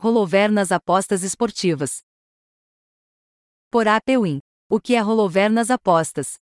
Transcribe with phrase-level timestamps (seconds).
[0.00, 2.04] Rolover nas apostas esportivas.
[3.68, 4.38] Por APWin.
[4.70, 6.34] O que é rolover nas apostas?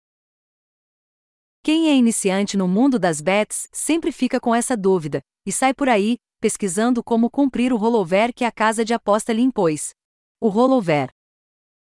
[1.62, 5.88] Quem é iniciante no mundo das bets sempre fica com essa dúvida, e sai por
[5.88, 9.94] aí, pesquisando como cumprir o rolover que a casa de aposta lhe impôs.
[10.40, 11.08] O rolover.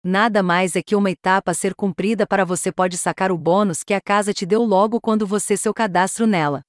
[0.02, 3.84] Nada mais é que uma etapa a ser cumprida para você pode sacar o bônus
[3.84, 6.64] que a casa te deu logo quando você seu cadastro nela.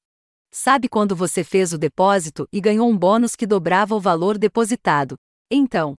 [0.55, 5.15] Sabe quando você fez o depósito e ganhou um bônus que dobrava o valor depositado?
[5.49, 5.95] Então,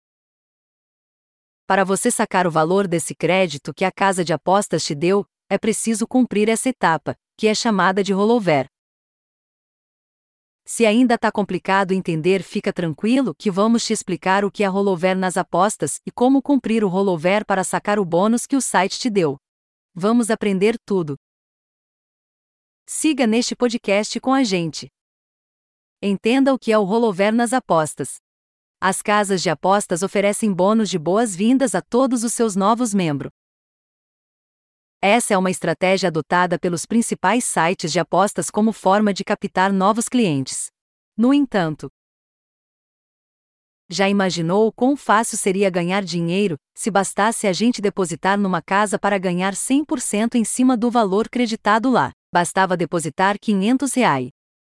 [1.66, 5.58] para você sacar o valor desse crédito que a casa de apostas te deu, é
[5.58, 8.68] preciso cumprir essa etapa, que é chamada de rollover.
[10.64, 15.16] Se ainda tá complicado entender, fica tranquilo que vamos te explicar o que é rollover
[15.18, 19.10] nas apostas e como cumprir o rollover para sacar o bônus que o site te
[19.10, 19.36] deu.
[19.92, 21.16] Vamos aprender tudo.
[22.86, 24.88] Siga neste podcast com a gente.
[26.02, 28.16] Entenda o que é o rollover nas apostas.
[28.78, 33.30] As casas de apostas oferecem bônus de boas-vindas a todos os seus novos membros.
[35.00, 40.06] Essa é uma estratégia adotada pelos principais sites de apostas como forma de captar novos
[40.06, 40.66] clientes.
[41.16, 41.88] No entanto,
[43.88, 49.18] já imaginou quão fácil seria ganhar dinheiro se bastasse a gente depositar numa casa para
[49.18, 52.10] ganhar 100% em cima do valor creditado lá?
[52.34, 54.28] Bastava depositar 500 reais.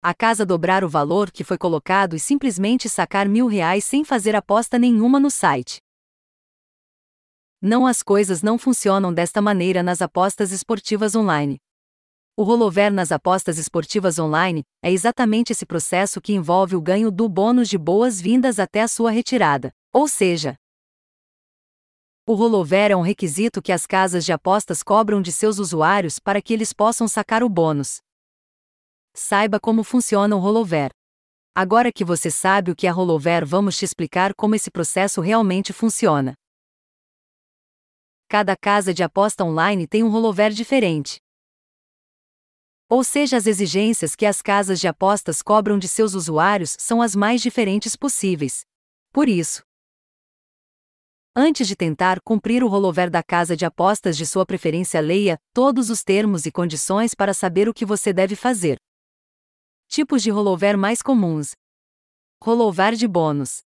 [0.02, 4.36] A casa dobrar o valor que foi colocado e simplesmente sacar mil reais sem fazer
[4.36, 5.78] aposta nenhuma no site.
[7.58, 11.56] Não as coisas não funcionam desta maneira nas apostas esportivas online.
[12.36, 17.26] O rollover nas apostas esportivas online é exatamente esse processo que envolve o ganho do
[17.26, 19.72] bônus de boas-vindas até a sua retirada.
[19.94, 20.56] Ou seja,
[22.28, 26.42] o rollover é um requisito que as casas de apostas cobram de seus usuários para
[26.42, 28.00] que eles possam sacar o bônus.
[29.14, 30.90] Saiba como funciona o rollover.
[31.54, 35.72] Agora que você sabe o que é rollover, vamos te explicar como esse processo realmente
[35.72, 36.34] funciona.
[38.28, 41.18] Cada casa de aposta online tem um rollover diferente.
[42.88, 47.14] Ou seja, as exigências que as casas de apostas cobram de seus usuários são as
[47.14, 48.64] mais diferentes possíveis.
[49.12, 49.65] Por isso,
[51.38, 55.90] Antes de tentar cumprir o rollover da casa de apostas de sua preferência, leia todos
[55.90, 58.78] os termos e condições para saber o que você deve fazer.
[59.86, 61.52] Tipos de rollover mais comuns:
[62.42, 63.58] Rollover de bônus.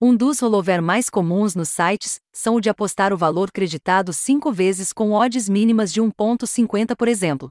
[0.00, 4.52] Um dos rollover mais comuns nos sites são o de apostar o valor creditado cinco
[4.52, 7.48] vezes com odds mínimas de 1,50, por exemplo.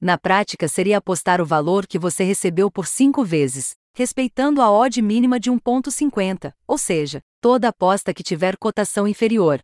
[0.00, 5.02] Na prática, seria apostar o valor que você recebeu por cinco vezes, respeitando a odd
[5.02, 9.60] mínima de 1,50, ou seja, toda aposta que tiver cotação inferior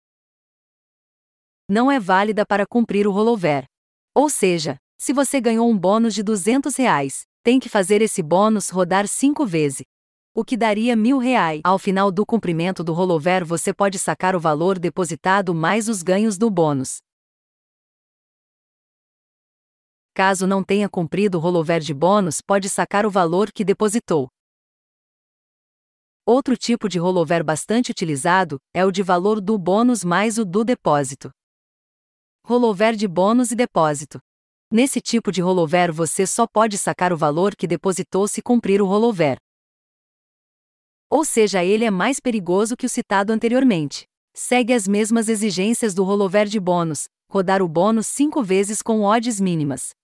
[1.66, 3.64] não é válida para cumprir o rollover.
[4.14, 8.68] Ou seja, se você ganhou um bônus de 200 reais, tem que fazer esse bônus
[8.68, 9.86] rodar 5 vezes,
[10.34, 11.62] o que daria mil reais.
[11.64, 16.36] Ao final do cumprimento do rollover você pode sacar o valor depositado mais os ganhos
[16.36, 16.98] do bônus.
[20.16, 24.30] Caso não tenha cumprido o rollover de bônus, pode sacar o valor que depositou.
[26.24, 30.64] Outro tipo de rollover bastante utilizado é o de valor do bônus mais o do
[30.64, 31.30] depósito.
[32.46, 34.18] Rollover de bônus e depósito.
[34.70, 38.86] Nesse tipo de rollover você só pode sacar o valor que depositou se cumprir o
[38.86, 39.36] rollover.
[41.10, 44.06] Ou seja, ele é mais perigoso que o citado anteriormente.
[44.34, 49.38] Segue as mesmas exigências do rollover de bônus, rodar o bônus cinco vezes com odds
[49.38, 49.94] mínimas.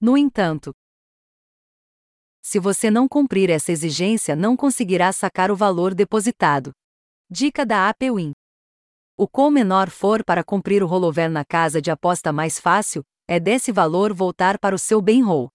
[0.00, 0.72] No entanto,
[2.42, 6.72] se você não cumprir essa exigência, não conseguirá sacar o valor depositado.
[7.30, 8.32] Dica da APWin.
[9.16, 13.38] O quão menor for para cumprir o rollover na casa de aposta mais fácil, é
[13.38, 15.50] desse valor voltar para o seu bankroll.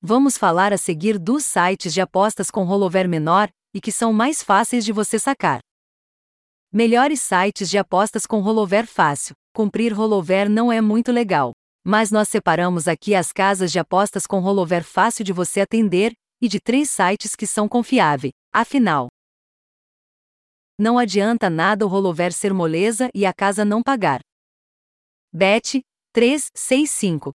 [0.00, 4.42] Vamos falar a seguir dos sites de apostas com rollover menor e que são mais
[4.42, 5.60] fáceis de você sacar.
[6.72, 9.34] Melhores sites de apostas com rollover fácil.
[9.54, 11.52] Cumprir rollover não é muito legal.
[11.88, 16.48] Mas nós separamos aqui as casas de apostas com rollover fácil de você atender e
[16.48, 18.32] de três sites que são confiáveis.
[18.52, 19.06] Afinal,
[20.76, 24.18] não adianta nada o rollover ser moleza e a casa não pagar.
[25.32, 25.80] Bet
[26.12, 27.30] 365.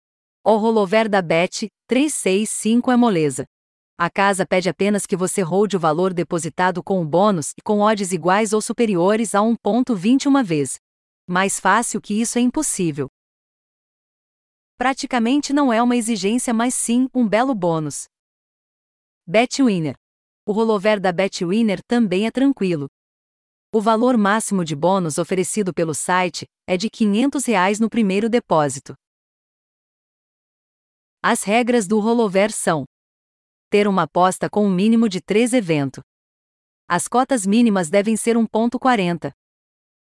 [0.43, 3.45] O rollover da Bet 365 é moleza.
[3.99, 7.81] A casa pede apenas que você holde o valor depositado com o bônus e com
[7.81, 10.79] odds iguais ou superiores a 1.21 vezes.
[11.29, 13.11] Mais fácil que isso é impossível.
[14.79, 18.07] Praticamente não é uma exigência, mas sim um belo bônus.
[19.27, 19.97] Betwinner.
[20.47, 22.89] O rollover da Betwinner também é tranquilo.
[23.73, 28.95] O valor máximo de bônus oferecido pelo site é de 500 reais no primeiro depósito.
[31.21, 32.85] As regras do rollover são:
[33.69, 36.05] ter uma aposta com um mínimo de 3 eventos.
[36.87, 39.33] As cotas mínimas devem ser 1.40.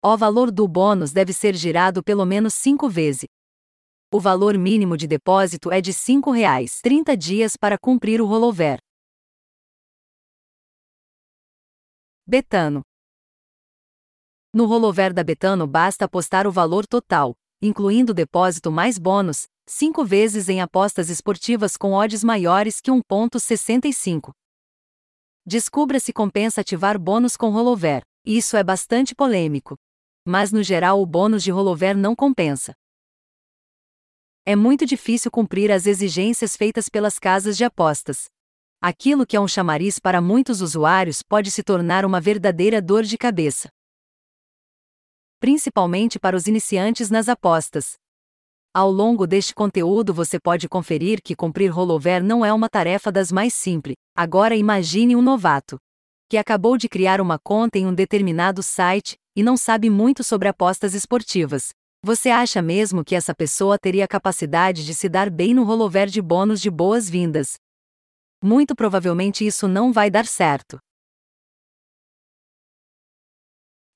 [0.05, 3.27] O valor do bônus deve ser girado pelo menos 5 vezes.
[4.15, 8.79] O valor mínimo de depósito é de R$ 5,00, 30 dias para cumprir o rollover.
[12.27, 12.83] Betano.
[14.53, 20.51] No rollover da Betano basta apostar o valor total, incluindo depósito mais bônus, 5 vezes
[20.51, 24.31] em apostas esportivas com odds maiores que 1.65.
[25.47, 28.03] Descubra se compensa ativar bônus com rollover.
[28.27, 29.75] Isso é bastante polêmico.
[30.23, 32.75] Mas no geral o bônus de rollover não compensa.
[34.45, 38.25] É muito difícil cumprir as exigências feitas pelas casas de apostas.
[38.81, 43.17] Aquilo que é um chamariz para muitos usuários pode se tornar uma verdadeira dor de
[43.17, 43.69] cabeça.
[45.39, 47.95] Principalmente para os iniciantes nas apostas.
[48.75, 53.31] Ao longo deste conteúdo você pode conferir que cumprir rollover não é uma tarefa das
[53.31, 53.95] mais simples.
[54.13, 55.79] Agora imagine um novato
[56.29, 60.49] que acabou de criar uma conta em um determinado site e não sabe muito sobre
[60.49, 61.69] apostas esportivas.
[62.05, 66.21] Você acha mesmo que essa pessoa teria capacidade de se dar bem no rollover de
[66.21, 67.55] bônus de boas-vindas?
[68.43, 70.81] Muito provavelmente isso não vai dar certo.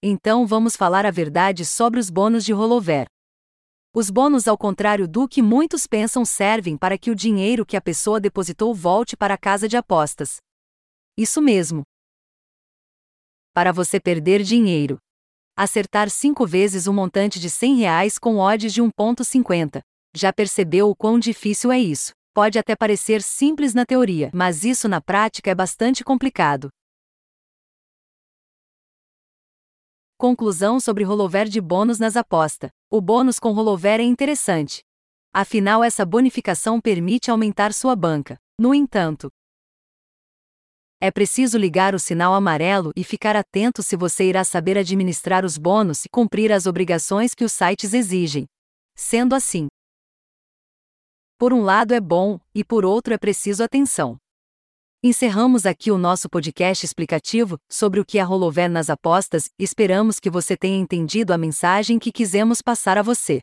[0.01, 3.09] Então vamos falar a verdade sobre os bônus de rollover.
[3.93, 7.81] Os bônus, ao contrário do que muitos pensam, servem para que o dinheiro que a
[7.81, 10.37] pessoa depositou volte para a casa de apostas.
[11.17, 11.83] Isso mesmo.
[13.53, 14.97] Para você perder dinheiro.
[15.59, 19.81] Acertar cinco vezes o montante de 100 reais com odds de 1,50.
[20.15, 22.13] Já percebeu o quão difícil é isso?
[22.35, 26.69] Pode até parecer simples na teoria, mas isso na prática é bastante complicado.
[30.19, 32.69] Conclusão sobre rollover de bônus nas apostas.
[32.91, 34.83] O bônus com rollover é interessante.
[35.33, 38.37] Afinal, essa bonificação permite aumentar sua banca.
[38.61, 39.31] No entanto,
[41.07, 45.57] é preciso ligar o sinal amarelo e ficar atento se você irá saber administrar os
[45.57, 48.47] bônus e cumprir as obrigações que os sites exigem.
[48.97, 49.69] Sendo assim,
[51.39, 54.17] por um lado é bom, e por outro é preciso atenção.
[55.03, 60.31] Encerramos aqui o nosso podcast explicativo sobre o que é rollover nas apostas esperamos que
[60.31, 63.41] você tenha entendido a mensagem que quisemos passar a você.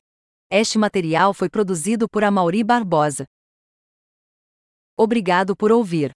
[0.50, 3.26] Este material foi produzido por Amauri Barbosa.
[4.98, 6.12] Obrigado por ouvir.